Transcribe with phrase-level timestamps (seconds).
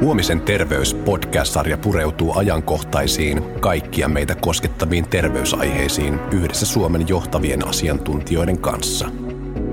[0.00, 9.08] Huomisen terveys podcast-sarja pureutuu ajankohtaisiin, kaikkia meitä koskettaviin terveysaiheisiin yhdessä Suomen johtavien asiantuntijoiden kanssa.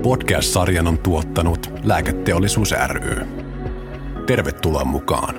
[0.02, 3.26] Podcast-sarjan on tuottanut Lääketeollisuus ry.
[4.26, 5.34] Tervetuloa mukaan.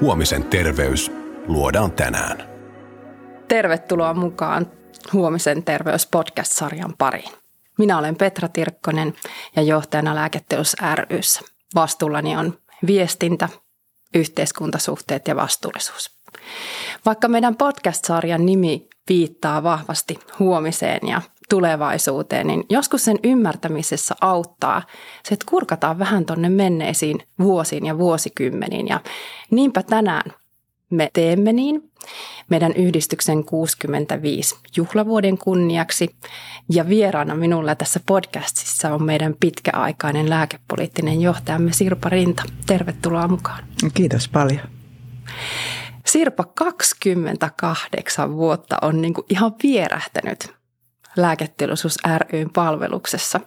[0.00, 1.12] Huomisen terveys
[1.46, 2.42] luodaan tänään.
[3.48, 4.66] Tervetuloa mukaan
[5.12, 7.32] Huomisen terveys podcast-sarjan pariin.
[7.78, 9.14] Minä olen Petra Tirkkonen
[9.56, 10.76] ja johtajana Lääketeollisuus
[11.10, 11.40] ryssä.
[11.74, 13.48] Vastuullani on viestintä,
[14.14, 16.18] yhteiskuntasuhteet ja vastuullisuus.
[17.06, 24.82] Vaikka meidän podcast-sarjan nimi viittaa vahvasti huomiseen ja tulevaisuuteen, niin joskus sen ymmärtämisessä auttaa
[25.24, 28.88] se, että kurkataan vähän tonne menneisiin vuosiin ja vuosikymmeniin.
[28.88, 29.00] Ja
[29.50, 30.32] niinpä tänään
[30.90, 31.90] me teemme niin
[32.50, 36.16] meidän yhdistyksen 65 juhlavuoden kunniaksi.
[36.72, 42.42] Ja vieraana minulla tässä podcastissa on meidän pitkäaikainen lääkepoliittinen johtajamme Sirpa Rinta.
[42.66, 43.64] Tervetuloa mukaan.
[43.94, 44.60] Kiitos paljon.
[46.06, 50.58] Sirpa, 28 vuotta on niin kuin ihan vierähtänyt
[51.16, 51.96] lääketeollisuus
[52.32, 53.40] ryn palveluksessa.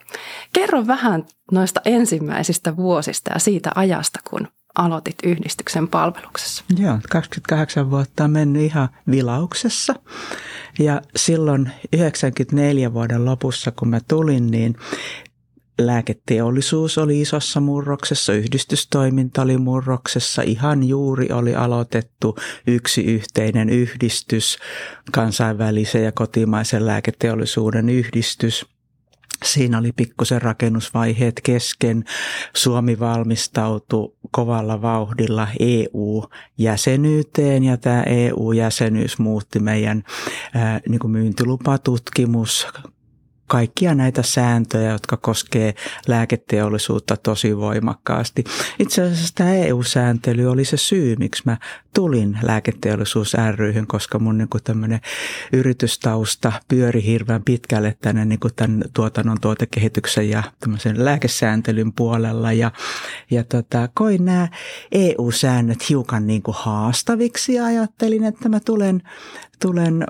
[0.53, 6.63] Kerro vähän noista ensimmäisistä vuosista ja siitä ajasta, kun aloitit yhdistyksen palveluksessa?
[6.77, 9.95] Joo, 28 vuotta on mennyt ihan vilauksessa.
[10.79, 14.75] Ja silloin 94 vuoden lopussa, kun mä tulin, niin
[15.79, 24.57] lääketeollisuus oli isossa murroksessa, yhdistystoiminta oli murroksessa, ihan juuri oli aloitettu yksi yhteinen yhdistys,
[25.11, 28.65] kansainvälisen ja kotimaisen lääketeollisuuden yhdistys–
[29.45, 32.03] Siinä oli pikkusen rakennusvaiheet kesken.
[32.55, 40.03] Suomi valmistautui kovalla vauhdilla EU-jäsenyyteen ja tämä EU-jäsenyys muutti meidän
[40.53, 42.67] ää, niin kuin myyntilupatutkimus,
[43.51, 45.73] kaikkia näitä sääntöjä, jotka koskee
[46.07, 48.43] lääketeollisuutta tosi voimakkaasti.
[48.79, 51.57] Itse asiassa tämä EU-sääntely oli se syy, miksi mä
[51.95, 54.99] tulin lääketeollisuus ryhyn, koska mun niin tämmöinen
[55.53, 62.53] yritystausta pyöri hirveän pitkälle tänne niin kuin tämän tuotannon tuotekehityksen ja tämmöisen lääkesääntelyn puolella.
[62.53, 62.71] Ja,
[63.31, 64.47] ja tota, koin nämä
[64.91, 69.01] EU-säännöt hiukan niin kuin haastaviksi ja ajattelin, että mä tulen,
[69.61, 70.05] tulen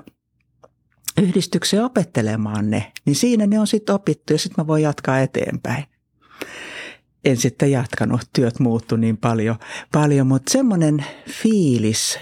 [1.20, 5.84] yhdistykseen opettelemaan ne, niin siinä ne on sitten opittu ja sitten mä voin jatkaa eteenpäin.
[7.24, 9.56] En sitten jatkanut, työt muuttu niin paljon,
[9.92, 12.18] paljon mutta semmoinen fiilis,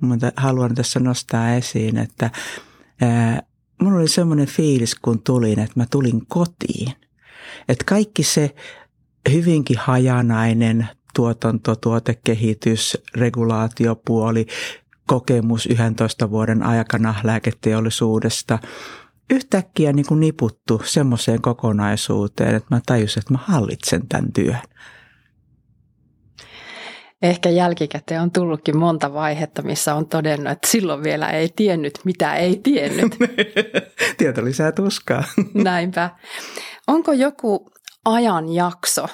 [0.00, 2.30] mutta haluan tässä nostaa esiin, että
[3.00, 3.42] ää,
[3.82, 6.92] mulla oli semmoinen fiilis, kun tulin, että mä tulin kotiin.
[7.68, 8.54] Että kaikki se
[9.32, 14.46] hyvinkin hajanainen tuotanto, tuotekehitys, regulaatiopuoli,
[15.06, 18.58] kokemus 11 vuoden aikana lääketeollisuudesta
[19.30, 24.58] yhtäkkiä niin kuin niputtu semmoiseen kokonaisuuteen, että mä tajusin, että mä hallitsen tämän työn.
[27.22, 32.34] Ehkä jälkikäteen on tullutkin monta vaihetta, missä on todennut, että silloin vielä ei tiennyt, mitä
[32.34, 33.16] ei tiennyt.
[34.18, 35.24] Tieto lisää tuskaa.
[35.54, 36.10] Näinpä.
[36.86, 37.70] Onko joku
[38.04, 39.06] ajanjakso,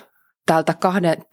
[0.49, 0.75] tältä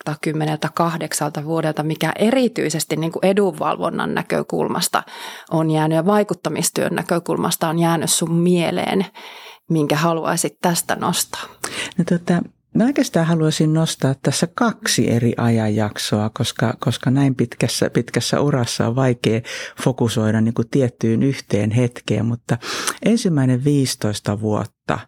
[0.05, 5.03] 28 vuodelta, mikä erityisesti niin kuin edunvalvonnan näkökulmasta
[5.51, 9.05] on jäänyt ja vaikuttamistyön näkökulmasta on jäänyt sun mieleen,
[9.69, 11.43] minkä haluaisit tästä nostaa?
[11.97, 12.41] No tota,
[12.75, 18.95] Mä oikeastaan haluaisin nostaa tässä kaksi eri ajanjaksoa, koska, koska näin pitkässä, pitkässä urassa on
[18.95, 19.41] vaikea
[19.83, 22.57] fokusoida niin kuin tiettyyn yhteen hetkeen, mutta
[23.05, 24.99] ensimmäinen 15 vuotta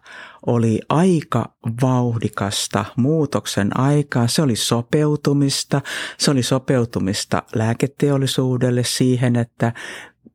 [0.46, 4.28] oli aika vauhdikasta muutoksen aikaa.
[4.28, 5.80] Se oli sopeutumista,
[6.18, 9.72] se oli sopeutumista lääketeollisuudelle siihen, että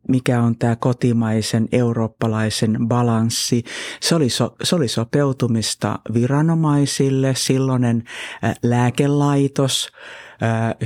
[0.07, 3.63] mikä on tämä kotimaisen eurooppalaisen balanssi.
[4.01, 7.33] Se oli, so, se oli sopeutumista viranomaisille.
[7.35, 8.03] Silloinen
[8.63, 9.91] lääkelaitos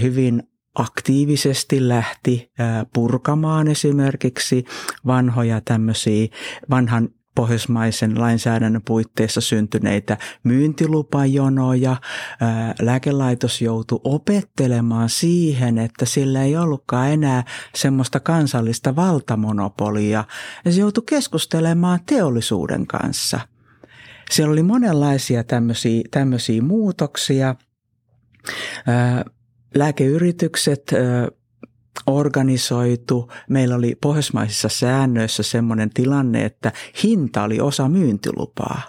[0.01, 0.43] hyvin
[0.75, 2.51] aktiivisesti lähti
[2.93, 4.65] purkamaan esimerkiksi
[5.05, 6.27] vanhoja tämmöisiä,
[6.69, 11.95] vanhan pohjoismaisen lainsäädännön puitteissa syntyneitä myyntilupajonoja.
[12.81, 17.43] Lääkelaitos joutui opettelemaan siihen, että sillä ei ollutkaan enää
[17.75, 20.23] semmoista kansallista valtamonopolia.
[20.65, 23.39] Ja se joutui keskustelemaan teollisuuden kanssa.
[24.31, 27.55] Siellä oli monenlaisia tämmöisiä, tämmöisiä muutoksia.
[29.75, 30.91] Lääkeyritykset
[32.07, 33.31] organisoitu.
[33.49, 36.71] Meillä oli pohjoismaisissa säännöissä semmoinen tilanne, että
[37.03, 38.81] hinta oli osa myyntilupaa.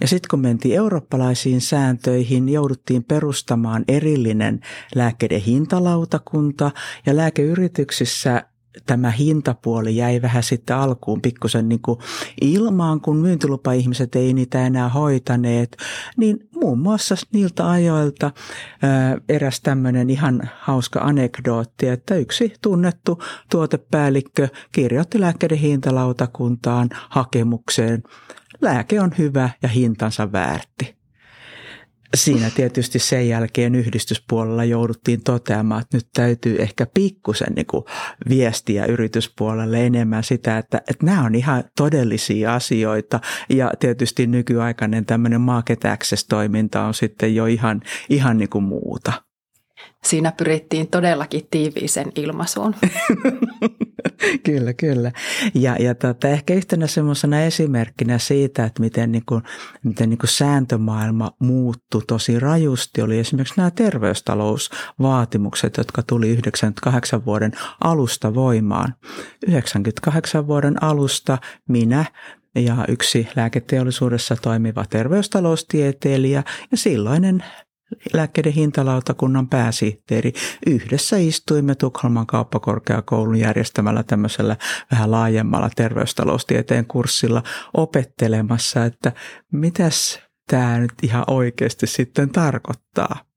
[0.00, 4.60] Ja sitten kun mentiin eurooppalaisiin sääntöihin, jouduttiin perustamaan erillinen
[4.94, 6.70] lääkkeiden hintalautakunta
[7.06, 8.44] ja lääkeyrityksissä
[8.86, 11.98] tämä hintapuoli jäi vähän sitten alkuun pikkusen niin kuin
[12.40, 15.76] ilmaan, kun myyntilupa-ihmiset ei niitä enää hoitaneet,
[16.16, 18.30] niin muun muassa niiltä ajoilta
[18.82, 28.02] ää, eräs tämmöinen ihan hauska anekdootti, että yksi tunnettu tuotepäällikkö kirjoitti lääkkeiden hintalautakuntaan hakemukseen.
[28.60, 30.97] Lääke on hyvä ja hintansa väärti
[32.16, 37.84] siinä tietysti sen jälkeen yhdistyspuolella jouduttiin toteamaan, että nyt täytyy ehkä pikkusen niin kuin
[38.28, 45.40] viestiä yrityspuolelle enemmän sitä, että, että nämä on ihan todellisia asioita ja tietysti nykyaikainen tämmöinen
[45.40, 49.27] market access-toiminta on sitten jo ihan, ihan niin kuin muuta.
[50.04, 52.74] Siinä pyrittiin todellakin tiiviisen ilmaisuun.
[54.46, 55.12] kyllä, kyllä.
[55.54, 59.42] Ja, ja tota, ehkä yhtenä semmoisena esimerkkinä siitä, että miten, niin kuin,
[59.84, 67.52] miten niin kuin sääntömaailma muuttui tosi rajusti, oli esimerkiksi nämä terveystalousvaatimukset, jotka tuli 98 vuoden
[67.84, 68.94] alusta voimaan.
[69.46, 72.04] 98 vuoden alusta minä
[72.54, 77.44] ja yksi lääketeollisuudessa toimiva terveystaloustieteilijä ja silloinen
[78.12, 80.32] lääkkeiden hintalautakunnan pääsihteeri.
[80.66, 84.56] Yhdessä istuimme Tukholman kauppakorkeakoulun järjestämällä tämmöisellä
[84.90, 87.42] vähän laajemmalla terveystaloustieteen kurssilla
[87.74, 89.12] opettelemassa, että
[89.52, 90.20] mitäs
[90.50, 93.27] tämä nyt ihan oikeasti sitten tarkoittaa.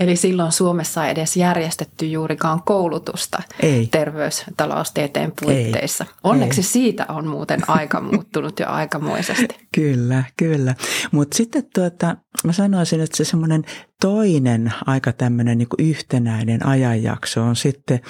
[0.00, 3.86] Eli silloin Suomessa ei edes järjestetty juurikaan koulutusta ei.
[3.86, 6.04] terveystaloustieteen puitteissa.
[6.08, 6.14] Ei.
[6.24, 6.64] Onneksi ei.
[6.64, 9.48] siitä on muuten aika muuttunut jo aikamoisesti.
[9.74, 10.74] Kyllä, kyllä.
[11.12, 13.64] Mutta sitten tuota, mä sanoisin, että se semmoinen
[14.00, 18.00] toinen aika tämmöinen niin yhtenäinen ajanjakso on sitten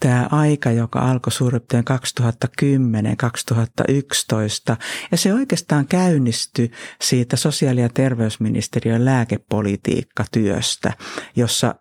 [0.00, 1.60] tämä aika, joka alkoi suurin
[4.72, 4.76] 2010-2011.
[5.10, 6.70] Ja se oikeastaan käynnistyi
[7.00, 10.92] siitä sosiaali- ja terveysministeriön lääkepolitiikkatyöstä,
[11.36, 11.74] jossa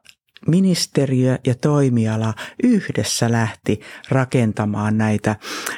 [0.47, 3.79] ministeriö ja toimiala yhdessä lähti
[4.09, 5.35] rakentamaan näitä,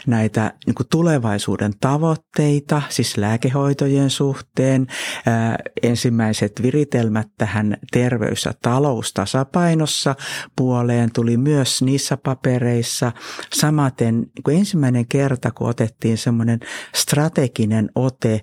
[0.08, 4.88] näitä niin tulevaisuuden tavoitteita, siis lääkehoitojen suhteen.
[5.26, 10.16] Ää, ensimmäiset viritelmät tähän terveys- ja taloustasapainossa
[10.56, 13.12] puoleen tuli myös niissä papereissa.
[13.54, 16.60] Samaten niin ensimmäinen kerta, kun otettiin semmoinen
[16.96, 18.42] strateginen ote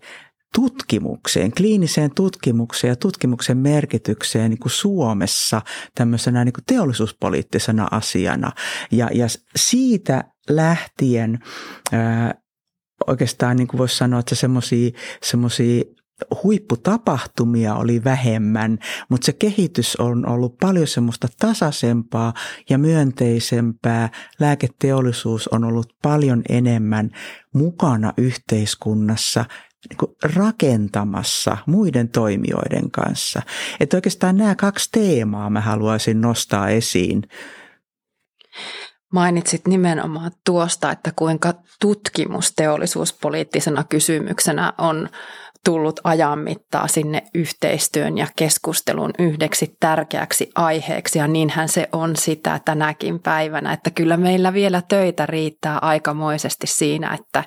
[0.55, 5.63] tutkimukseen, kliiniseen tutkimukseen ja tutkimuksen merkitykseen niin kuin Suomessa
[5.95, 8.53] tämmöisenä niin kuin teollisuuspoliittisena asiana.
[8.91, 9.27] Ja, ja
[9.57, 11.39] siitä lähtien
[11.93, 12.35] ää,
[13.07, 14.35] oikeastaan niin kuin voisi sanoa, että
[15.23, 15.83] semmoisia
[16.43, 18.79] huipputapahtumia oli vähemmän,
[19.09, 22.35] mutta se kehitys on ollut paljon semmoista tasaisempaa
[22.71, 24.11] ja myönteisempää.
[24.41, 27.11] Lääketeollisuus on ollut paljon enemmän
[27.55, 29.45] mukana yhteiskunnassa
[29.91, 33.43] niin rakentamassa muiden toimijoiden kanssa.
[33.81, 37.23] Että oikeastaan nämä kaksi teemaa mä haluaisin nostaa esiin.
[39.13, 45.09] Mainitsit nimenomaan tuosta, että kuinka tutkimus teollisuuspoliittisena kysymyksenä on
[45.67, 51.19] tullut ajan mittaa sinne yhteistyön ja keskustelun yhdeksi tärkeäksi aiheeksi.
[51.19, 57.15] Ja niinhän se on sitä tänäkin päivänä, että kyllä meillä vielä töitä riittää aikamoisesti siinä,
[57.21, 57.45] että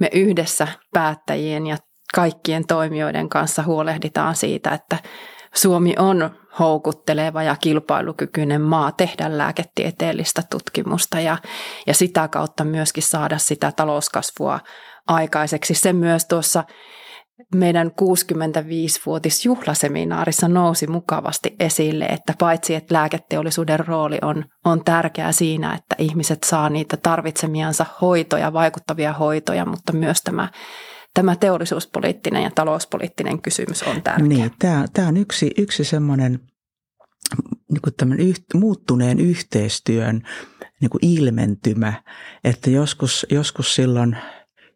[0.00, 1.76] me yhdessä päättäjien ja
[2.14, 4.98] kaikkien toimijoiden kanssa huolehditaan siitä, että
[5.54, 11.36] Suomi on houkutteleva ja kilpailukykyinen maa tehdä lääketieteellistä tutkimusta ja,
[11.86, 14.60] ja sitä kautta myöskin saada sitä talouskasvua
[15.06, 15.74] aikaiseksi.
[15.74, 16.64] Se myös tuossa
[17.54, 25.96] meidän 65-vuotisjuhlaseminaarissa nousi mukavasti esille, että paitsi että lääketeollisuuden rooli on, on tärkeä siinä, että
[25.98, 30.48] ihmiset saa niitä tarvitsemiansa hoitoja, vaikuttavia hoitoja, mutta myös tämä
[31.14, 34.26] tämä teollisuuspoliittinen ja talouspoliittinen kysymys on tärkeä.
[34.26, 36.40] Niin, tämä, tämä on yksi, yksi semmoinen
[37.72, 40.22] niin kuin yht, muuttuneen yhteistyön
[40.80, 41.92] niin kuin ilmentymä,
[42.44, 44.16] että joskus, joskus silloin–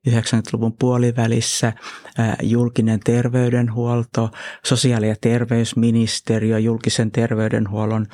[0.09, 1.73] 90-luvun puolivälissä
[2.43, 4.31] julkinen terveydenhuolto,
[4.65, 8.07] sosiaali- ja terveysministeriö julkisen terveydenhuollon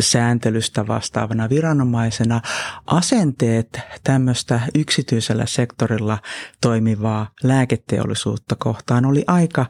[0.00, 2.40] sääntelystä vastaavana viranomaisena.
[2.86, 6.18] Asenteet tämmöistä yksityisellä sektorilla
[6.60, 9.66] toimivaa lääketeollisuutta kohtaan oli aika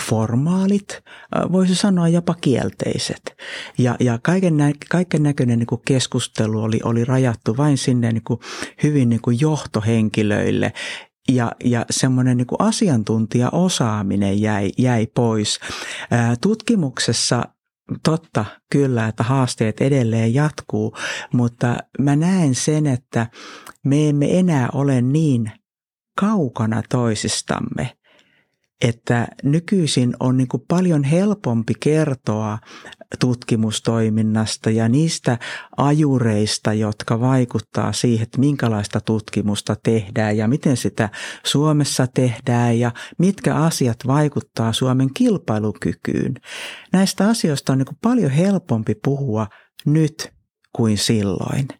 [0.00, 1.02] formaalit,
[1.52, 3.36] voisi sanoa jopa kielteiset.
[3.78, 8.24] Ja, ja kaiken, nä, kaiken näköinen niin kuin keskustelu oli, oli rajattu vain sinne niin
[8.24, 8.40] kuin
[8.82, 10.72] hyvin niin kuin johtohenkilöille,
[11.28, 15.60] ja, ja semmoinen niin asiantuntijaosaaminen jäi, jäi pois.
[16.40, 17.42] Tutkimuksessa
[18.04, 20.96] totta kyllä, että haasteet edelleen jatkuu,
[21.32, 23.26] mutta mä näen sen, että
[23.84, 25.52] me emme enää ole niin
[26.20, 27.99] kaukana toisistamme
[28.82, 32.58] että nykyisin on niin kuin paljon helpompi kertoa
[33.20, 35.38] tutkimustoiminnasta ja niistä
[35.76, 41.08] ajureista, jotka vaikuttaa siihen, että minkälaista tutkimusta tehdään ja miten sitä
[41.44, 46.34] Suomessa tehdään ja mitkä asiat vaikuttaa Suomen kilpailukykyyn.
[46.92, 49.46] Näistä asioista on niin kuin paljon helpompi puhua
[49.86, 50.32] nyt
[50.72, 51.79] kuin silloin.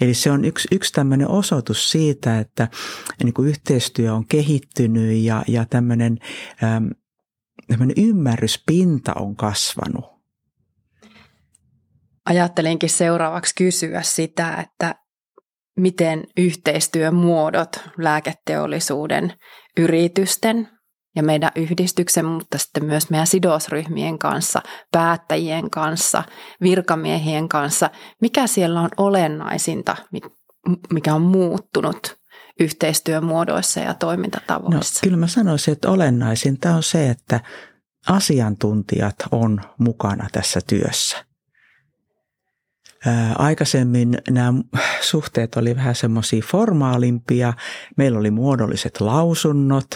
[0.00, 2.68] Eli se on yksi, yksi tämmöinen osoitus siitä, että
[3.24, 6.18] niin kuin yhteistyö on kehittynyt ja, ja tämmöinen,
[6.64, 6.90] äm,
[7.66, 10.04] tämmöinen ymmärryspinta on kasvanut.
[12.24, 14.94] Ajattelinkin seuraavaksi kysyä sitä, että
[15.76, 19.32] miten yhteistyömuodot lääketeollisuuden,
[19.76, 20.68] yritysten
[21.16, 24.62] ja meidän yhdistyksen, mutta sitten myös meidän sidosryhmien kanssa,
[24.92, 26.22] päättäjien kanssa,
[26.62, 27.90] virkamiehien kanssa.
[28.20, 29.96] Mikä siellä on olennaisinta,
[30.92, 32.20] mikä on muuttunut
[32.60, 35.00] yhteistyömuodoissa ja toimintatavoissa?
[35.00, 37.40] No, kyllä mä sanoisin, että olennaisinta on se, että
[38.08, 41.24] asiantuntijat on mukana tässä työssä.
[43.38, 44.52] Aikaisemmin nämä
[45.00, 47.52] suhteet oli vähän semmoisia formaalimpia.
[47.96, 49.90] Meillä oli muodolliset lausunnot,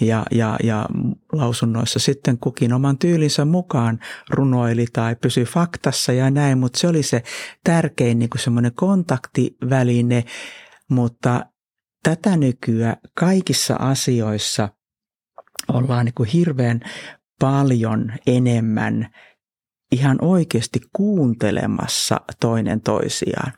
[0.00, 0.86] ja, ja, ja
[1.32, 3.98] lausunnoissa sitten kukin oman tyylinsä mukaan
[4.30, 7.22] runoili tai pysyi faktassa ja näin, mutta se oli se
[7.64, 10.24] tärkein niin kuin semmoinen kontaktiväline,
[10.90, 11.46] mutta
[12.02, 14.68] tätä nykyään kaikissa asioissa
[15.68, 16.80] ollaan niin kuin hirveän
[17.40, 19.08] paljon enemmän
[19.92, 23.52] ihan oikeasti kuuntelemassa toinen toisiaan.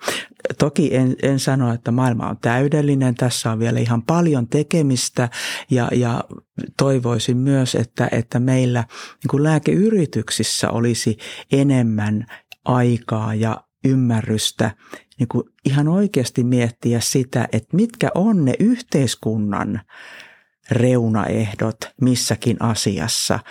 [0.59, 5.29] Toki en, en sano, että maailma on täydellinen, tässä on vielä ihan paljon tekemistä
[5.71, 6.25] ja, ja
[6.77, 11.17] toivoisin myös, että, että meillä niin kuin lääkeyrityksissä olisi
[11.53, 12.27] enemmän
[12.65, 14.71] aikaa ja ymmärrystä
[15.19, 19.81] niin kuin ihan oikeasti miettiä sitä, että mitkä on ne yhteiskunnan
[20.71, 23.39] reunaehdot missäkin asiassa–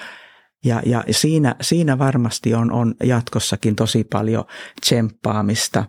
[0.66, 4.46] ja, ja siinä, siinä varmasti on, on jatkossakin tosi paljon
[4.82, 5.86] tsemppaamista.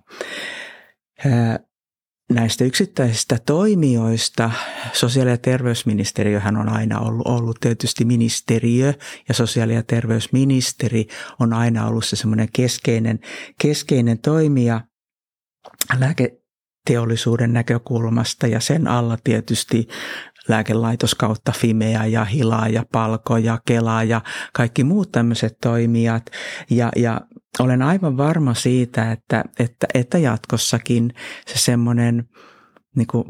[2.33, 4.50] Näistä yksittäisistä toimijoista
[4.93, 8.95] sosiaali- ja terveysministeriöhän on aina ollut, ollut tietysti ministeriö
[9.29, 11.07] ja sosiaali- ja terveysministeri
[11.41, 13.21] on aina ollut se semmoinen keskeinen,
[13.62, 14.81] keskeinen toimija
[15.99, 19.88] lääketeollisuuden näkökulmasta ja sen alla tietysti
[20.49, 24.21] lääkelaitos kautta Fimea ja Hilaa ja Palko ja Kela ja
[24.52, 26.31] kaikki muut tämmöiset toimijat.
[26.71, 27.21] Ja, ja
[27.59, 31.14] olen aivan varma siitä, että, että, että jatkossakin
[31.47, 32.28] se semmoinen
[32.97, 33.25] niin kuin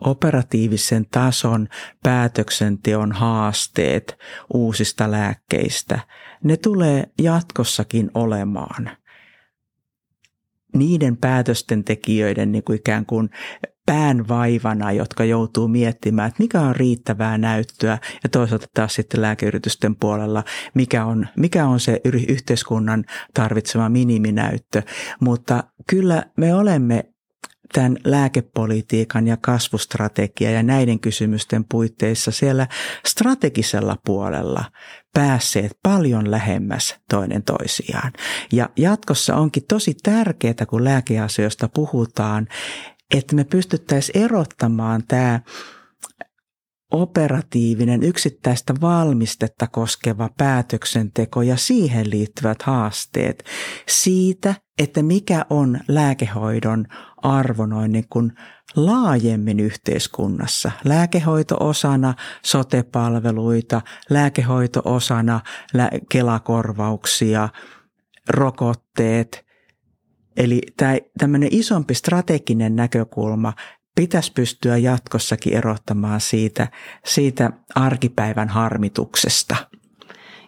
[0.00, 1.68] operatiivisen tason
[2.02, 4.18] päätöksenteon haasteet
[4.54, 6.00] uusista lääkkeistä,
[6.44, 8.90] ne tulee jatkossakin olemaan.
[10.74, 13.30] Niiden päätösten tekijöiden niin kuin ikään kuin
[13.86, 20.44] päänvaivana, jotka joutuu miettimään, että mikä on riittävää näyttöä ja toisaalta taas sitten lääkeyritysten puolella,
[20.74, 24.82] mikä on, mikä on se yhteiskunnan tarvitsema miniminäyttö.
[25.20, 27.04] Mutta kyllä me olemme
[27.72, 32.66] tämän lääkepolitiikan ja kasvustrategia ja näiden kysymysten puitteissa siellä
[33.06, 34.64] strategisella puolella
[35.14, 38.12] päässeet paljon lähemmäs toinen toisiaan.
[38.52, 42.48] Ja jatkossa onkin tosi tärkeää, kun lääkeasioista puhutaan,
[43.12, 45.40] että me pystyttäisiin erottamaan tämä
[46.92, 53.44] operatiivinen yksittäistä valmistetta koskeva päätöksenteko ja siihen liittyvät haasteet
[53.88, 58.32] siitä, että mikä on lääkehoidon arvo noin niin kuin
[58.76, 60.70] laajemmin yhteiskunnassa.
[60.84, 62.14] Lääkehoito osana
[62.44, 65.40] sotepalveluita, lääkehoito osana
[66.10, 67.48] kelakorvauksia,
[68.28, 69.44] rokotteet–
[70.36, 73.52] Eli tämä tämmöinen isompi strateginen näkökulma
[73.94, 76.68] pitäisi pystyä jatkossakin erottamaan siitä,
[77.04, 79.56] siitä arkipäivän harmituksesta.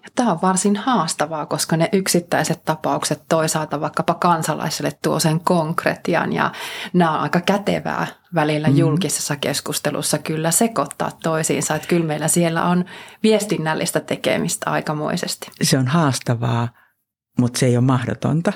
[0.04, 6.32] Ja tämä on varsin haastavaa, koska ne yksittäiset tapaukset toisaalta vaikkapa kansalaisille tuo sen konkretian
[6.32, 6.52] ja
[6.92, 8.76] nämä on aika kätevää välillä mm.
[8.76, 11.74] julkisessa keskustelussa kyllä sekoittaa toisiinsa.
[11.74, 12.84] Että kyllä meillä siellä on
[13.22, 15.50] viestinnällistä tekemistä aikamoisesti.
[15.62, 16.68] Se on haastavaa,
[17.38, 18.52] mutta se ei ole mahdotonta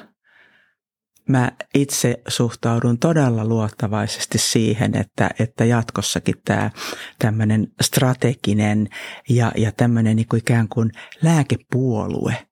[1.29, 6.71] mä itse suhtaudun todella luottavaisesti siihen, että, että jatkossakin tämä
[7.19, 8.89] tämmöinen strateginen
[9.29, 10.91] ja, ja tämmöinen niin kuin ikään kuin
[11.23, 12.37] lääkepuolue–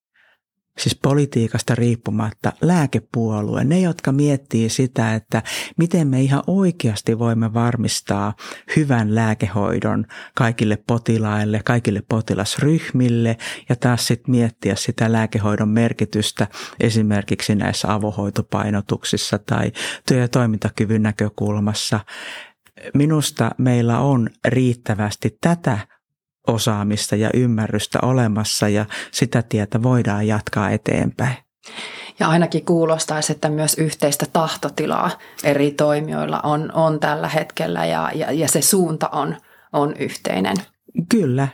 [0.78, 5.42] siis politiikasta riippumatta lääkepuolue, ne jotka miettii sitä, että
[5.76, 8.34] miten me ihan oikeasti voimme varmistaa
[8.76, 13.36] hyvän lääkehoidon kaikille potilaille, kaikille potilasryhmille
[13.68, 16.46] ja taas sitten miettiä sitä lääkehoidon merkitystä
[16.80, 19.72] esimerkiksi näissä avohoitopainotuksissa tai
[20.08, 22.00] työ- ja toimintakyvyn näkökulmassa.
[22.94, 25.78] Minusta meillä on riittävästi tätä
[26.46, 31.36] osaamista ja ymmärrystä olemassa ja sitä tietä voidaan jatkaa eteenpäin.
[32.18, 35.10] Ja ainakin kuulostaisi, että myös yhteistä tahtotilaa
[35.44, 39.36] eri toimijoilla on, on tällä hetkellä ja, ja, ja se suunta on,
[39.72, 40.56] on yhteinen.
[41.08, 41.48] Kyllä,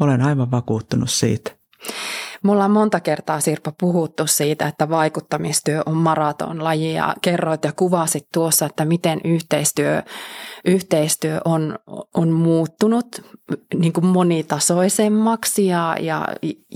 [0.00, 1.59] olen aivan vakuuttunut siitä.
[2.44, 8.26] Me ollaan monta kertaa Sirpa puhuttu siitä, että vaikuttamistyö on maratonlaji ja kerroit ja kuvasit
[8.32, 10.02] tuossa, että miten yhteistyö,
[10.64, 11.78] yhteistyö on,
[12.14, 13.06] on muuttunut
[13.74, 16.28] niin kuin monitasoisemmaksi ja, ja,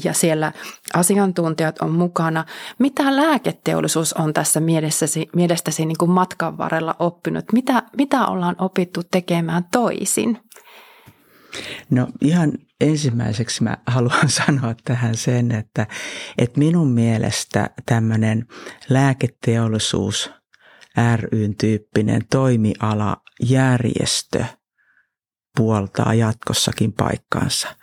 [0.05, 0.53] ja siellä
[0.95, 2.45] asiantuntijat on mukana.
[2.79, 7.45] Mitä lääketeollisuus on tässä mielestäsi, mielestäsi niin kuin matkan varrella oppinut?
[7.53, 10.39] Mitä, mitä ollaan opittu tekemään toisin?
[11.91, 12.53] No ihan
[12.85, 15.87] ensimmäiseksi mä haluan sanoa tähän sen, että,
[16.39, 18.47] että minun mielestä tämmöinen
[18.89, 20.31] lääketeollisuus
[21.17, 24.45] ryn tyyppinen toimiala järjestö
[25.57, 27.77] puoltaa jatkossakin paikkaansa.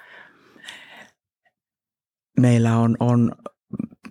[2.39, 3.31] Meillä on, on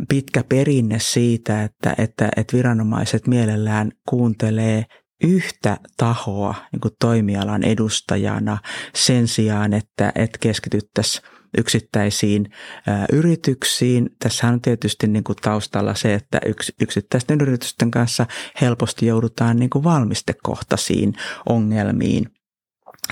[0.09, 4.85] pitkä perinne siitä, että, että, että viranomaiset mielellään kuuntelee
[5.25, 8.59] yhtä tahoa niin kuin toimialan edustajana
[8.95, 11.25] sen sijaan, että, että keskityttäisiin
[11.59, 12.51] yksittäisiin
[12.89, 14.11] ä, yrityksiin.
[14.19, 18.27] Tässä on tietysti niin kuin taustalla se, että yks, yksittäisten yritysten kanssa
[18.61, 21.13] helposti joudutaan niin kuin valmistekohtaisiin
[21.49, 22.27] ongelmiin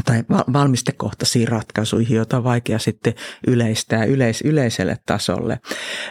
[0.05, 3.15] tai valmistekohtaisiin ratkaisuihin, joita on vaikea sitten
[3.47, 5.61] yleistää yleis, yleiselle tasolle.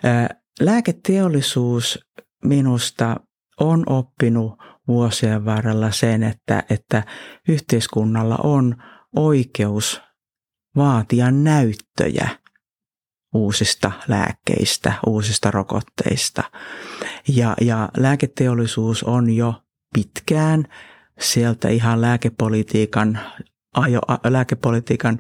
[0.05, 1.99] Ä, lääketeollisuus
[2.43, 3.15] minusta
[3.59, 4.53] on oppinut
[4.87, 7.03] vuosien varrella sen, että, että
[7.47, 8.75] yhteiskunnalla on
[9.15, 10.01] oikeus
[10.75, 12.29] vaatia näyttöjä
[13.33, 16.43] uusista lääkkeistä, uusista rokotteista.
[17.27, 19.53] Ja, ja lääketeollisuus on jo
[19.93, 20.63] pitkään
[21.19, 23.19] sieltä ihan lääkepolitiikan,
[23.73, 25.19] ajo, lääkepolitiikan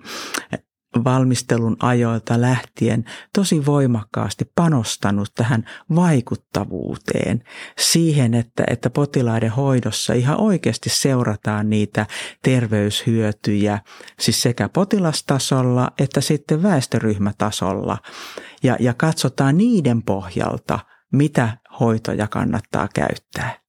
[1.03, 7.43] valmistelun ajoilta lähtien tosi voimakkaasti panostanut tähän vaikuttavuuteen,
[7.79, 12.05] siihen, että, että potilaiden hoidossa ihan oikeasti seurataan niitä
[12.43, 13.79] terveyshyötyjä,
[14.19, 17.97] siis sekä potilastasolla että sitten väestöryhmätasolla,
[18.63, 20.79] ja, ja katsotaan niiden pohjalta,
[21.11, 23.66] mitä hoitoja kannattaa käyttää.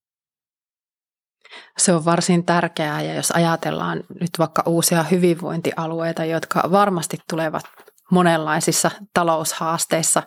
[1.78, 7.64] Se on varsin tärkeää ja jos ajatellaan nyt vaikka uusia hyvinvointialueita, jotka varmasti tulevat
[8.10, 10.22] monenlaisissa taloushaasteissa,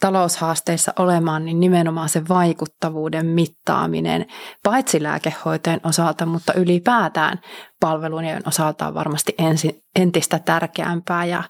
[0.00, 4.26] taloushaasteissa olemaan, niin nimenomaan se vaikuttavuuden mittaaminen,
[4.62, 7.40] paitsi lääkehoitojen osalta, mutta ylipäätään
[7.80, 11.24] palvelujen osalta on varmasti ensi, entistä tärkeämpää.
[11.24, 11.42] Ja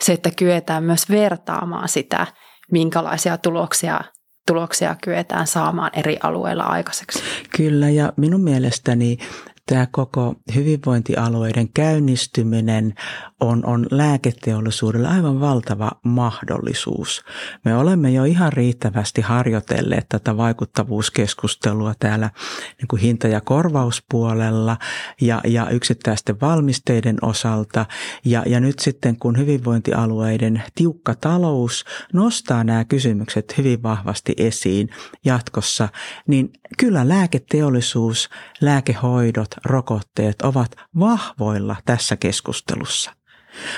[0.00, 2.26] se, että kyetään myös vertaamaan sitä,
[2.72, 4.00] minkälaisia tuloksia
[4.46, 7.18] tuloksia kyetään saamaan eri alueilla aikaiseksi.
[7.56, 9.18] Kyllä ja minun mielestäni
[9.66, 12.94] tämä koko hyvinvointialueiden käynnistyminen
[13.40, 17.24] on, on lääketeollisuudelle aivan valtava mahdollisuus.
[17.64, 22.30] Me olemme jo ihan riittävästi harjoitelleet tätä vaikuttavuuskeskustelua täällä
[22.78, 24.76] niin kuin hinta- ja korvauspuolella
[25.20, 27.86] ja, ja yksittäisten valmisteiden osalta.
[28.24, 34.88] Ja, ja nyt sitten kun hyvinvointialueiden tiukka talous nostaa nämä kysymykset hyvin vahvasti esiin
[35.24, 35.88] jatkossa,
[36.26, 38.28] niin kyllä lääketeollisuus,
[38.60, 43.12] lääkehoidot, rokotteet ovat vahvoilla tässä keskustelussa.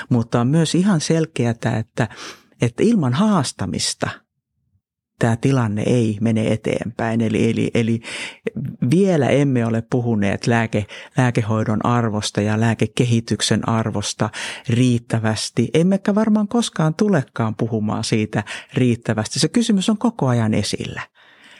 [0.09, 2.07] Mutta on myös ihan selkeää, että,
[2.61, 4.09] että ilman haastamista
[5.19, 7.21] tämä tilanne ei mene eteenpäin.
[7.21, 8.01] Eli, eli, eli
[8.91, 10.85] vielä emme ole puhuneet lääke,
[11.17, 14.29] lääkehoidon arvosta ja lääkekehityksen arvosta
[14.69, 15.69] riittävästi.
[15.73, 19.39] Emmekä varmaan koskaan tulekaan puhumaan siitä riittävästi.
[19.39, 21.01] Se kysymys on koko ajan esillä.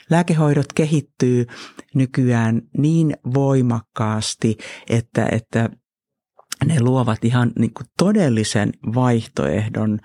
[0.10, 1.48] Lääkehoidot kehittyy
[1.96, 4.58] nykyään niin voimakkaasti,
[4.90, 5.70] että, että
[6.66, 10.00] ne luovat ihan niin kuin todellisen vaihtoehdon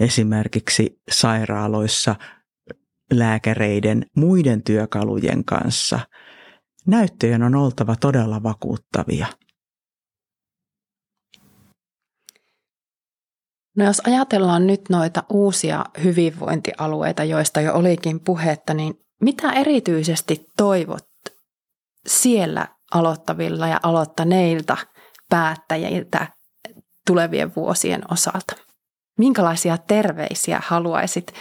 [0.00, 2.16] esimerkiksi sairaaloissa
[3.12, 6.00] lääkäreiden muiden työkalujen kanssa.
[6.86, 9.26] Näyttöjen on oltava todella vakuuttavia.
[13.76, 21.08] No jos ajatellaan nyt noita uusia hyvinvointialueita, joista jo olikin puhetta, niin mitä erityisesti toivot
[22.06, 24.76] siellä aloittavilla ja aloittaneilta
[25.30, 26.26] päättäjiltä
[27.06, 28.56] tulevien vuosien osalta?
[29.18, 31.32] Minkälaisia terveisiä haluaisit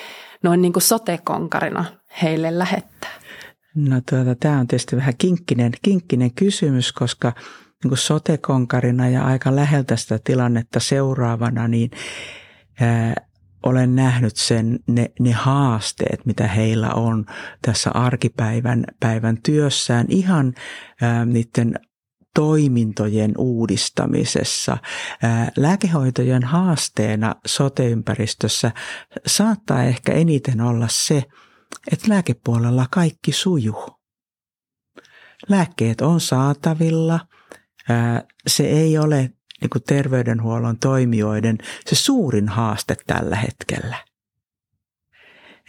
[0.44, 1.86] noin niin kuin sotekonkarina
[2.22, 3.12] heille lähettää?
[3.76, 7.34] No tuota, tämä on tietysti vähän kinkkinen, kinkkinen kysymys, koska
[7.84, 11.92] niin kuin sotekonkarina ja aika läheltä sitä tilannetta seuraavana, niin
[12.82, 13.14] ää,
[13.66, 17.26] olen nähnyt sen, ne, ne haasteet, mitä heillä on
[17.62, 20.54] tässä arkipäivän päivän työssään ihan
[21.02, 21.80] ää, niiden
[22.36, 24.78] toimintojen uudistamisessa.
[25.58, 28.72] Lääkehoitojen haasteena soteympäristössä
[29.26, 31.24] saattaa ehkä eniten olla se,
[31.92, 33.90] että lääkepuolella kaikki sujuu.
[35.50, 37.20] Lääkkeet on saatavilla.
[38.48, 43.98] Se ei ole niin kuin terveydenhuollon toimijoiden se suurin haaste tällä hetkellä.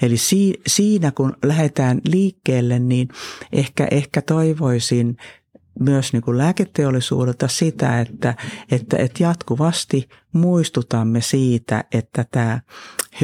[0.02, 0.16] Eli
[0.66, 3.08] siinä kun lähdetään liikkeelle, niin
[3.52, 5.16] ehkä, ehkä toivoisin
[5.80, 8.34] myös niin kuin lääketeollisuudelta sitä, että,
[8.70, 12.60] että, että jatkuvasti muistutamme siitä, että tämä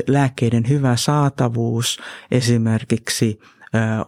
[0.08, 3.38] lääkkeiden hyvä saatavuus esimerkiksi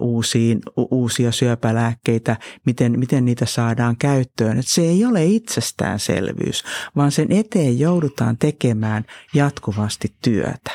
[0.00, 4.58] uusiin, uusia syöpälääkkeitä, miten, miten niitä saadaan käyttöön.
[4.58, 6.64] Että se ei ole itsestäänselvyys,
[6.96, 10.70] vaan sen eteen joudutaan tekemään jatkuvasti työtä.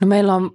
[0.00, 0.50] No meillä on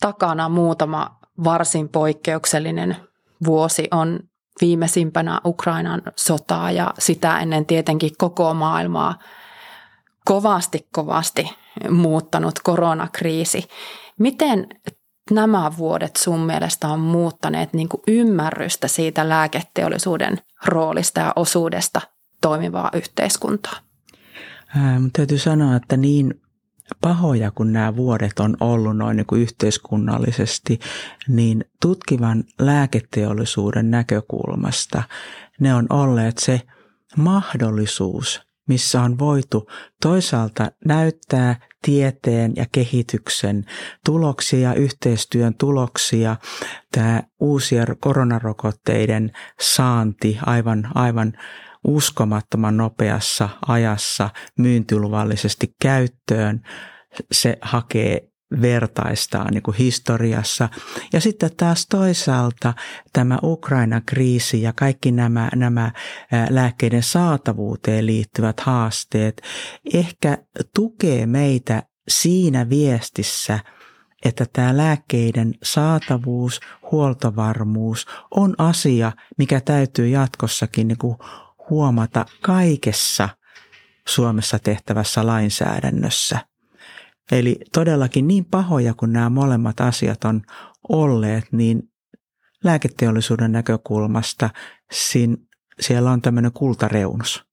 [0.00, 2.96] takana muutama varsin poikkeuksellinen
[3.44, 4.20] vuosi on
[4.60, 9.18] viimeisimpänä Ukrainan sotaa ja sitä ennen tietenkin koko maailmaa
[10.24, 11.50] kovasti kovasti
[11.90, 13.68] muuttanut koronakriisi.
[14.18, 14.66] Miten
[15.30, 22.00] nämä vuodet sun mielestä on muuttaneet niin kuin ymmärrystä siitä lääketeollisuuden roolista ja osuudesta
[22.40, 23.76] toimivaa yhteiskuntaa?
[24.76, 26.40] Ää, täytyy sanoa, että niin
[27.00, 30.78] pahoja kun nämä vuodet on ollut noin niin kuin yhteiskunnallisesti,
[31.28, 35.02] niin tutkivan lääketeollisuuden näkökulmasta
[35.60, 36.60] ne on olleet se
[37.16, 39.70] mahdollisuus, missä on voitu
[40.02, 43.64] toisaalta näyttää tieteen ja kehityksen
[44.04, 46.36] tuloksia, yhteistyön tuloksia,
[46.92, 51.32] tämä uusien koronarokotteiden saanti aivan, aivan
[51.84, 56.60] uskomattoman nopeassa ajassa myyntiluvallisesti käyttöön.
[57.32, 60.68] Se hakee vertaistaan niin kuin historiassa.
[61.12, 62.74] Ja sitten taas toisaalta
[63.12, 65.92] tämä Ukrainan kriisi ja kaikki nämä, nämä
[66.50, 69.42] lääkkeiden saatavuuteen liittyvät haasteet
[69.94, 70.38] ehkä
[70.74, 73.58] tukee meitä siinä viestissä,
[74.24, 76.60] että tämä lääkkeiden saatavuus,
[76.92, 81.16] huoltovarmuus on asia, mikä täytyy jatkossakin niin kuin
[81.70, 83.28] huomata kaikessa
[84.08, 86.53] Suomessa tehtävässä lainsäädännössä.
[87.32, 90.42] Eli todellakin niin pahoja kuin nämä molemmat asiat on
[90.88, 91.82] olleet, niin
[92.64, 94.50] lääketeollisuuden näkökulmasta
[94.92, 95.36] siinä,
[95.80, 97.44] siellä on tämmöinen kultareunus.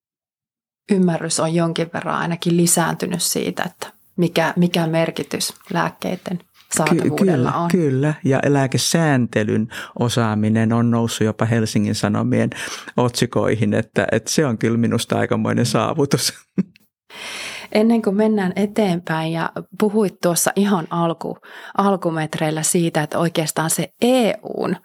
[0.91, 6.39] Ymmärrys on jonkin verran ainakin lisääntynyt siitä, että mikä, mikä merkitys lääkkeiden
[6.75, 7.71] saatavuudella on.
[7.71, 9.67] Kyllä, ja lääkesääntelyn
[9.99, 12.49] osaaminen on noussut jopa Helsingin Sanomien
[12.97, 16.33] otsikoihin, että, että se on kyllä minusta aikamoinen saavutus.
[17.71, 21.37] Ennen kuin mennään eteenpäin ja puhuit tuossa ihan alku,
[21.77, 24.75] alkumetreillä siitä, että oikeastaan se EUn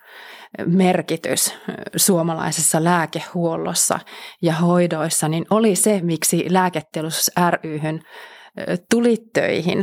[0.66, 1.54] merkitys
[1.96, 3.98] suomalaisessa lääkehuollossa
[4.42, 7.30] ja hoidoissa, niin oli se, miksi lääketeollisuus
[7.62, 8.02] ryhyn
[8.90, 9.82] tulit töihin.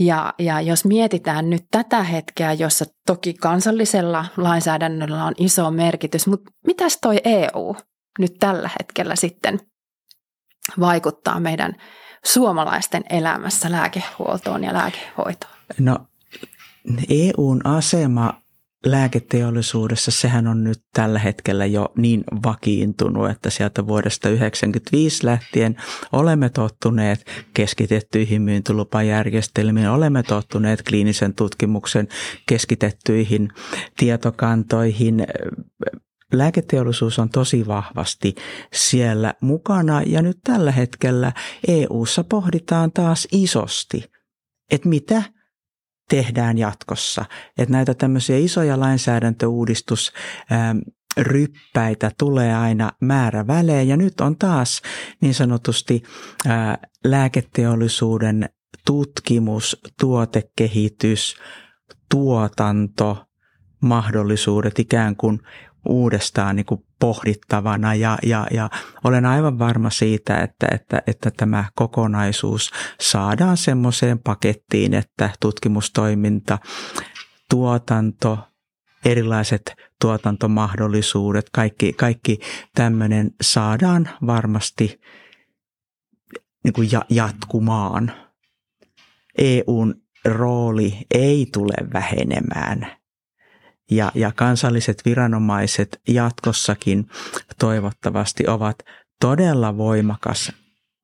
[0.00, 6.50] Ja, ja jos mietitään nyt tätä hetkeä, jossa toki kansallisella lainsäädännöllä on iso merkitys, mutta
[6.66, 7.76] mitäs toi EU
[8.18, 9.60] nyt tällä hetkellä sitten
[10.80, 11.72] vaikuttaa meidän
[12.24, 15.52] suomalaisten elämässä lääkehuoltoon ja lääkehoitoon?
[15.78, 15.98] No
[17.08, 18.42] EUn asema
[18.86, 25.76] lääketeollisuudessa sehän on nyt tällä hetkellä jo niin vakiintunut, että sieltä vuodesta 1995 lähtien
[26.12, 32.08] olemme tottuneet keskitettyihin myyntilupajärjestelmiin, olemme tottuneet kliinisen tutkimuksen
[32.46, 33.48] keskitettyihin
[33.96, 35.26] tietokantoihin.
[36.32, 38.34] Lääketeollisuus on tosi vahvasti
[38.72, 41.32] siellä mukana ja nyt tällä hetkellä
[41.68, 44.04] EU:ssa pohditaan taas isosti,
[44.70, 45.22] että mitä–
[46.08, 47.24] tehdään jatkossa.
[47.58, 50.12] Että näitä tämmöisiä isoja lainsäädäntöuudistus
[51.16, 54.82] ryppäitä tulee aina määrä välein ja nyt on taas
[55.20, 56.02] niin sanotusti
[56.46, 58.48] ää, lääketeollisuuden
[58.86, 61.36] tutkimus, tuotekehitys,
[62.10, 63.24] tuotanto,
[63.80, 65.40] mahdollisuudet ikään kuin
[65.88, 68.70] uudestaan niin kuin pohdittavana ja, ja, ja
[69.04, 72.70] olen aivan varma siitä, että, että, että tämä kokonaisuus
[73.00, 76.58] saadaan semmoiseen pakettiin, että tutkimustoiminta,
[77.50, 78.38] tuotanto,
[79.04, 82.38] erilaiset tuotantomahdollisuudet, kaikki, kaikki
[82.74, 85.00] tämmöinen saadaan varmasti
[86.64, 88.12] niin kuin jatkumaan.
[89.38, 92.97] EUn rooli ei tule vähenemään
[93.90, 97.08] ja, ja kansalliset viranomaiset jatkossakin
[97.58, 98.76] toivottavasti ovat
[99.20, 100.52] todella voimakas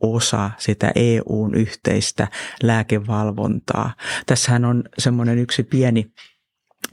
[0.01, 2.29] osa sitä EUn yhteistä
[2.63, 3.95] lääkevalvontaa.
[4.27, 6.13] Tässähän on semmoinen yksi pieni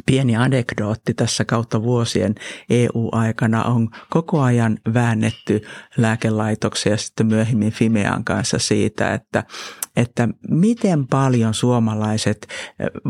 [0.05, 2.35] pieni anekdootti tässä kautta vuosien
[2.69, 5.61] EU-aikana on koko ajan väännetty
[5.97, 9.43] lääkelaitoksia ja sitten myöhemmin Fimean kanssa siitä, että
[9.95, 12.47] että miten paljon suomalaiset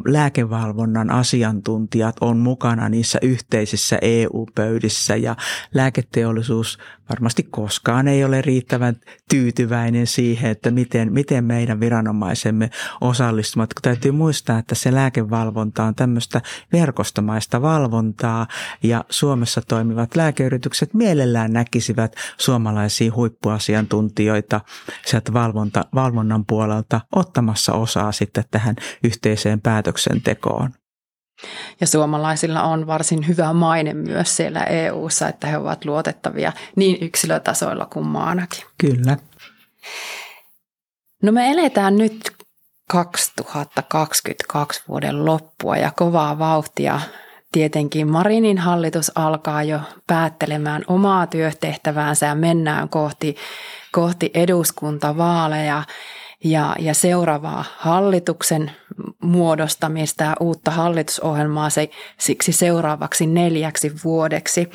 [0.08, 5.36] lääkevalvonnan asiantuntijat on mukana niissä yhteisissä EU-pöydissä ja
[5.74, 8.96] lääketeollisuus varmasti koskaan ei ole riittävän
[9.30, 12.70] tyytyväinen siihen, että miten, miten meidän viranomaisemme
[13.02, 13.74] osallistuvat.
[13.74, 16.42] Kun täytyy muistaa, että se lääkevalvonta on tämmöistä
[16.72, 18.48] verkostomaista valvontaa
[18.84, 24.62] ja Suomessa toimivat lääkeyritykset mielellään näkisivät suomalaisia huippuasiantuntijoita
[25.06, 30.70] sieltä valvonta, valvonnan puolelta ottamassa osaa sitten tähän yhteiseen päätöksentekoon.
[31.82, 37.86] Ja suomalaisilla on varsin hyvä maine myös siellä EU:ssa, että he ovat luotettavia niin yksilötasoilla
[37.86, 38.66] kuin maanakin.
[38.78, 39.18] Kyllä.
[41.24, 42.41] No me eletään nyt
[42.92, 47.02] 2022 vuoden loppua ja kovaa vauhtia.
[47.52, 53.36] Tietenkin Marinin hallitus alkaa jo päättelemään omaa työtehtäväänsä ja mennään kohti,
[53.92, 55.84] kohti eduskuntavaaleja
[56.44, 58.72] ja, ja seuraavaa hallituksen
[59.22, 64.70] muodostamista ja uutta hallitusohjelmaa se, siksi seuraavaksi neljäksi vuodeksi.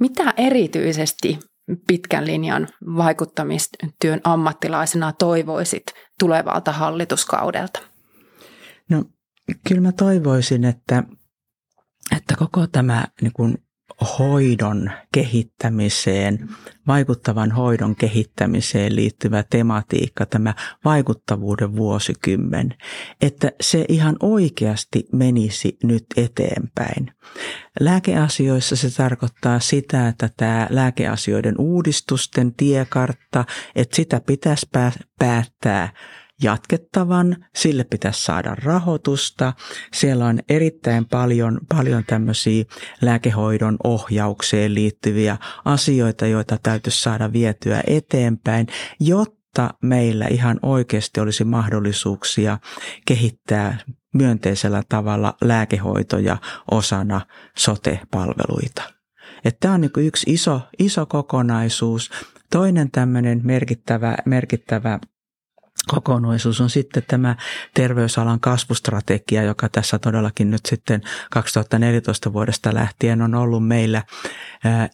[0.00, 1.38] Mitä erityisesti
[1.86, 5.86] pitkän linjan vaikuttamistyön ammattilaisena toivoisit
[6.18, 7.80] tulevalta hallituskaudelta?
[8.90, 9.04] No
[9.68, 11.02] kyllä mä toivoisin, että,
[12.16, 13.58] että koko tämä niin kuin
[14.18, 16.48] hoidon kehittämiseen,
[16.86, 20.54] vaikuttavan hoidon kehittämiseen liittyvä tematiikka, tämä
[20.84, 22.74] vaikuttavuuden vuosikymmen,
[23.20, 27.10] että se ihan oikeasti menisi nyt eteenpäin.
[27.80, 34.68] Lääkeasioissa se tarkoittaa sitä, että tämä lääkeasioiden uudistusten tiekartta, että sitä pitäisi
[35.18, 35.92] päättää
[36.42, 39.52] jatkettavan, sille pitäisi saada rahoitusta.
[39.94, 42.64] Siellä on erittäin paljon, paljon tämmöisiä
[43.02, 48.66] lääkehoidon ohjaukseen liittyviä asioita, joita täytyisi saada vietyä eteenpäin,
[49.00, 52.58] jotta meillä ihan oikeasti olisi mahdollisuuksia
[53.06, 53.78] kehittää
[54.14, 56.36] myönteisellä tavalla lääkehoitoja
[56.70, 57.20] osana
[57.58, 58.82] sote-palveluita.
[59.60, 62.10] Tämä on niin yksi iso, iso kokonaisuus.
[62.52, 64.98] Toinen tämmöinen merkittävä, merkittävä
[65.86, 67.36] kokonaisuus on sitten tämä
[67.74, 74.02] terveysalan kasvustrategia, joka tässä todellakin nyt sitten 2014 vuodesta lähtien on ollut meillä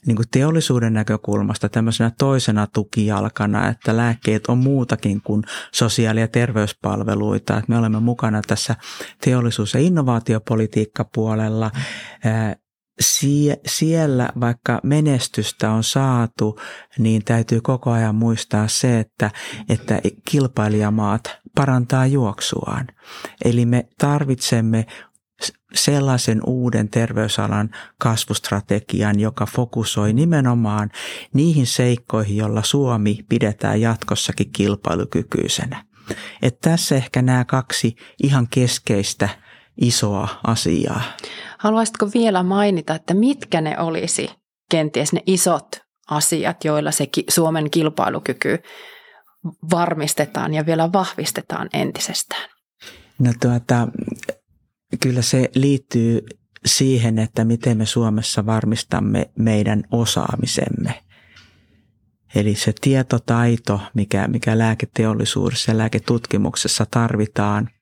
[0.07, 7.59] niin kuin teollisuuden näkökulmasta tämmöisenä toisena tukijalkana, että lääkkeet on muutakin kuin sosiaali- ja terveyspalveluita.
[7.59, 8.77] Että me olemme mukana tässä
[9.25, 11.71] teollisuus- ja innovaatiopolitiikkapuolella
[13.01, 16.61] sie, siellä vaikka menestystä on saatu,
[16.99, 19.31] niin täytyy koko ajan muistaa se, että,
[19.69, 22.87] että kilpailijamaat parantaa juoksuaan.
[23.45, 24.87] Eli me tarvitsemme
[25.75, 30.91] sellaisen uuden terveysalan kasvustrategian, joka fokusoi nimenomaan
[31.35, 35.85] niihin seikkoihin, joilla Suomi pidetään jatkossakin kilpailukykyisenä.
[36.43, 39.29] Että tässä ehkä nämä kaksi ihan keskeistä
[39.77, 41.03] isoa asiaa.
[41.59, 44.31] Haluaisitko vielä mainita, että mitkä ne olisi
[44.71, 45.69] kenties ne isot
[46.11, 48.59] asiat, joilla se Suomen kilpailukyky
[49.71, 52.51] varmistetaan ja vielä vahvistetaan entisestään?
[53.19, 53.89] No tuota,
[55.01, 56.27] kyllä se liittyy
[56.67, 61.03] siihen, että miten me Suomessa varmistamme meidän osaamisemme.
[62.35, 67.69] Eli se tietotaito, mikä, mikä lääketeollisuudessa ja lääketutkimuksessa tarvitaan–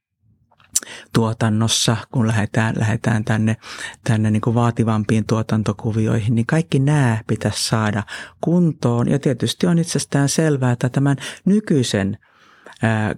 [1.15, 3.57] tuotannossa, kun lähdetään, lähdetään tänne,
[4.05, 8.03] tänne niin kuin vaativampiin tuotantokuvioihin, niin kaikki nämä pitäisi saada
[8.41, 9.09] kuntoon.
[9.09, 12.19] Ja tietysti on itsestään selvää, että tämän nykyisen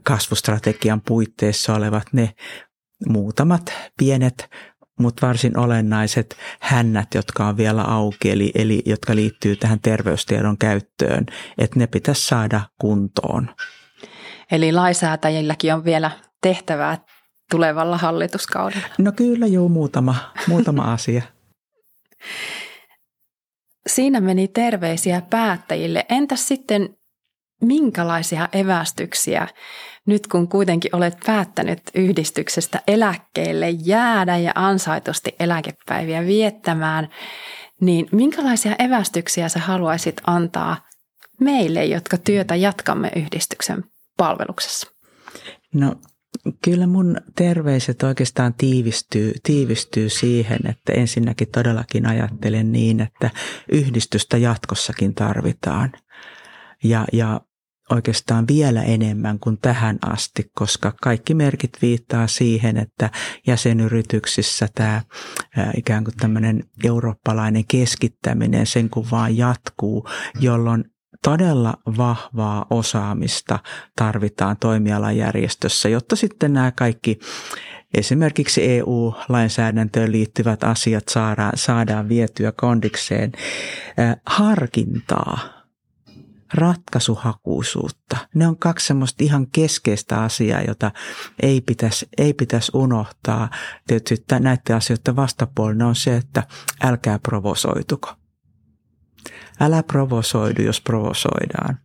[0.02, 2.34] kasvustrategian puitteissa olevat ne
[3.08, 4.48] muutamat pienet
[5.00, 11.26] mutta varsin olennaiset hännät, jotka on vielä auki, eli, eli jotka liittyy tähän terveystiedon käyttöön,
[11.58, 13.50] että ne pitäisi saada kuntoon.
[14.52, 16.10] Eli lainsäätäjilläkin on vielä
[16.42, 16.98] tehtävää
[17.50, 18.88] tulevalla hallituskaudella?
[18.98, 20.16] No kyllä joo, muutama,
[20.48, 21.22] muutama asia.
[23.86, 26.06] Siinä meni terveisiä päättäjille.
[26.08, 26.96] Entäs sitten
[27.62, 29.48] minkälaisia evästyksiä
[30.06, 37.08] nyt kun kuitenkin olet päättänyt yhdistyksestä eläkkeelle jäädä ja ansaitusti eläkepäiviä viettämään,
[37.80, 40.76] niin minkälaisia evästyksiä sä haluaisit antaa
[41.40, 43.84] meille, jotka työtä jatkamme yhdistyksen
[44.16, 44.90] palveluksessa?
[45.74, 45.94] No
[46.64, 53.30] Kyllä mun terveiset oikeastaan tiivistyy, tiivistyy siihen, että ensinnäkin todellakin ajattelen niin, että
[53.72, 55.92] yhdistystä jatkossakin tarvitaan.
[56.84, 57.40] Ja, ja
[57.90, 63.10] oikeastaan vielä enemmän kuin tähän asti, koska kaikki merkit viittaa siihen, että
[63.46, 65.02] jäsenyrityksissä tämä
[65.76, 70.08] ikään kuin tämmöinen eurooppalainen keskittäminen sen kun vaan jatkuu,
[70.40, 70.84] jolloin
[71.24, 73.58] todella vahvaa osaamista
[73.96, 77.18] tarvitaan toimialajärjestössä, jotta sitten nämä kaikki
[77.94, 83.32] esimerkiksi EU-lainsäädäntöön liittyvät asiat saadaan, saadaan vietyä kondikseen.
[84.26, 85.38] Harkintaa,
[86.54, 88.16] ratkaisuhakuisuutta.
[88.34, 90.90] Ne on kaksi semmoista ihan keskeistä asiaa, jota
[91.42, 93.50] ei pitäisi, ei pitäisi unohtaa.
[93.86, 96.42] Tietysti näiden asioiden vastapuolena on se, että
[96.82, 98.19] älkää provosoituko.
[99.60, 101.78] Älä provosoidu, jos provosoidaan.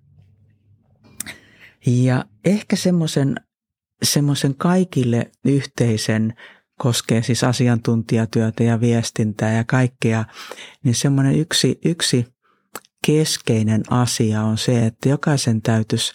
[1.85, 3.35] Ja ehkä semmoisen
[4.03, 6.33] semmoisen kaikille yhteisen,
[6.79, 10.25] koskee siis asiantuntijatyötä ja viestintää ja kaikkea,
[10.83, 12.25] niin semmoinen yksi, yksi
[13.05, 16.13] keskeinen asia on se, että jokaisen täytyisi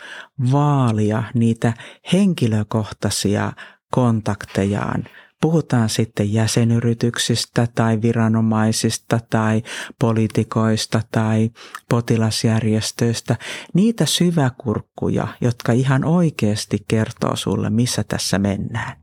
[0.52, 1.72] vaalia niitä
[2.12, 3.52] henkilökohtaisia
[3.90, 5.04] kontaktejaan–
[5.40, 9.62] Puhutaan sitten jäsenyrityksistä tai viranomaisista tai
[9.98, 11.50] poliitikoista tai
[11.88, 13.36] potilasjärjestöistä.
[13.74, 18.96] Niitä syväkurkkuja, jotka ihan oikeasti kertoo sulle, missä tässä mennään.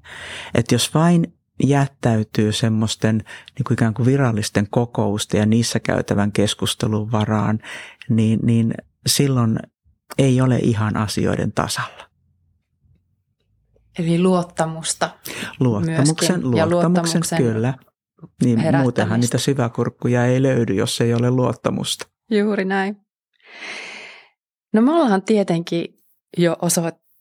[0.55, 7.11] Että jos vain jättäytyy semmoisten niin kuin ikään kuin virallisten kokousten ja niissä käytävän keskustelun
[7.11, 7.59] varaan,
[8.09, 8.73] niin, niin
[9.07, 9.59] silloin
[10.17, 12.06] ei ole ihan asioiden tasalla.
[13.99, 15.09] Eli luottamusta
[15.59, 16.51] Luottamuksen, myöskin.
[16.51, 17.73] luottamuksen, ja luottamuksen kyllä.
[18.43, 22.07] Niin muutenhan niitä syväkurkkuja ei löydy, jos ei ole luottamusta.
[22.31, 22.97] Juuri näin.
[24.73, 25.85] No me ollaan tietenkin
[26.37, 26.57] jo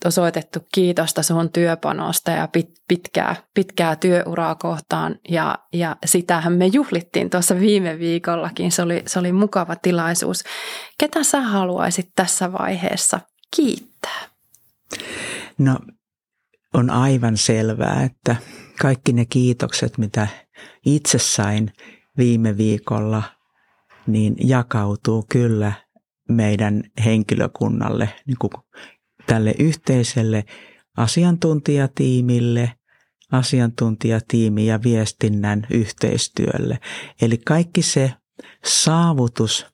[0.04, 7.30] osoitettu kiitosta sun työpanosta ja pit, pitkää, pitkää työuraa kohtaan ja, ja sitähän me juhlittiin
[7.30, 8.72] tuossa viime viikollakin.
[8.72, 10.44] Se oli, se oli mukava tilaisuus.
[10.98, 13.20] Ketä sä haluaisit tässä vaiheessa
[13.56, 14.28] kiittää?
[15.58, 15.78] No
[16.76, 18.36] on aivan selvää, että
[18.80, 20.28] kaikki ne kiitokset, mitä
[20.86, 21.72] itse sain
[22.18, 23.22] viime viikolla,
[24.06, 25.72] niin jakautuu kyllä
[26.28, 28.50] meidän henkilökunnalle, niin kuin
[29.26, 30.44] tälle yhteiselle
[30.96, 32.72] asiantuntijatiimille,
[33.32, 36.78] asiantuntijatiimi ja viestinnän yhteistyölle.
[37.22, 38.12] Eli kaikki se
[38.64, 39.66] saavutus,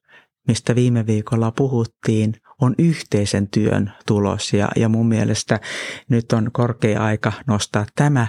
[0.49, 5.61] mistä viime viikolla puhuttiin, on yhteisen työn tulos ja, ja mun mielestä
[6.09, 8.27] nyt on korkea aika nostaa tämä,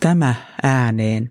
[0.00, 1.30] tämä ääneen.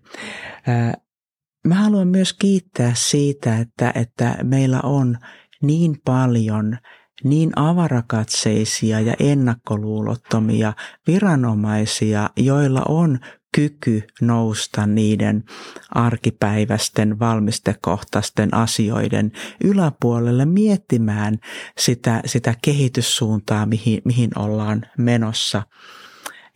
[1.68, 5.18] Mä haluan myös kiittää siitä, että, että meillä on
[5.62, 6.78] niin paljon
[7.24, 10.74] niin avarakatseisia ja ennakkoluulottomia
[11.08, 13.20] viranomaisia, joilla on
[13.56, 15.44] kyky nousta niiden
[15.90, 19.32] arkipäiväisten valmistekohtaisten asioiden
[19.64, 21.40] yläpuolelle miettimään
[21.78, 25.64] sitä, sitä kehityssuuntaa, mihin, mihin ollaan menossa.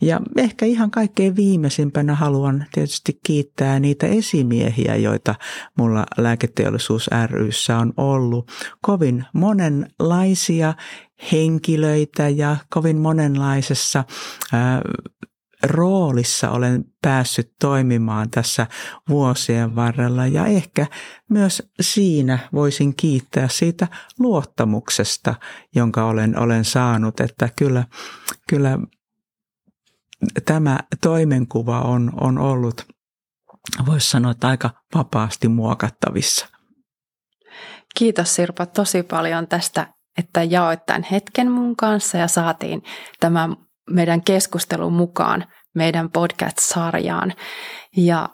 [0.04, 5.34] Ja ehkä ihan kaikkein viimeisimpänä haluan tietysti kiittää niitä esimiehiä, joita
[5.78, 8.50] mulla lääketeollisuus ryssä on ollut.
[8.80, 10.74] Kovin monenlaisia
[11.32, 14.04] henkilöitä ja kovin monenlaisessa
[14.52, 14.82] ää,
[15.62, 18.66] roolissa olen päässyt toimimaan tässä
[19.08, 20.86] vuosien varrella ja ehkä
[21.30, 23.88] myös siinä voisin kiittää siitä
[24.18, 25.34] luottamuksesta,
[25.74, 27.84] jonka olen, olen saanut, että kyllä,
[28.48, 28.78] kyllä
[30.44, 32.86] tämä toimenkuva on, on ollut,
[33.86, 36.48] voisi sanoa, että aika vapaasti muokattavissa.
[37.98, 39.86] Kiitos Sirpa tosi paljon tästä,
[40.18, 42.82] että jaoit tämän hetken mun kanssa ja saatiin
[43.20, 43.48] tämä
[43.90, 47.32] meidän keskustelun mukaan meidän podcast-sarjaan.
[47.96, 48.28] Ja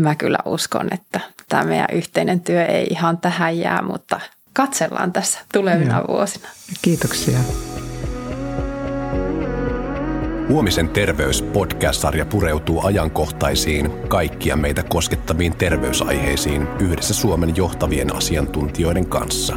[0.00, 4.20] mä kyllä uskon, että tämä meidän yhteinen työ ei ihan tähän jää, mutta
[4.52, 6.08] katsellaan tässä tulevina Joo.
[6.08, 6.48] vuosina.
[6.82, 7.38] Kiitoksia.
[10.48, 19.56] Huomisen terveys podcast-sarja pureutuu ajankohtaisiin, kaikkia meitä koskettaviin terveysaiheisiin yhdessä Suomen johtavien asiantuntijoiden kanssa.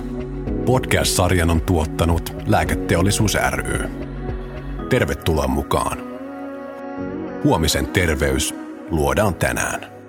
[0.65, 3.89] Podcast-sarjan on tuottanut Lääketeollisuus ry.
[4.89, 5.97] Tervetuloa mukaan.
[7.43, 8.55] Huomisen terveys
[8.89, 10.00] luodaan tänään.